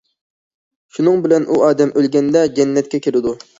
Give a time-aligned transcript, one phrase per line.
[0.97, 3.39] شۇنىڭ بىلەن ئۇ ئادەم ئۆلگەندە جەننەتكە كىرىدۇ.